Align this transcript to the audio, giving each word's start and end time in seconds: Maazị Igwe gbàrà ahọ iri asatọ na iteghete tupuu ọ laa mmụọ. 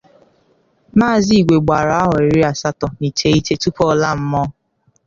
Maazị 0.97 1.33
Igwe 1.41 1.57
gbàrà 1.65 1.93
ahọ 2.03 2.15
iri 2.27 2.41
asatọ 2.51 2.87
na 2.97 3.03
iteghete 3.09 3.53
tupuu 3.61 3.87
ọ 3.93 3.95
laa 4.01 4.15
mmụọ. 4.19 4.45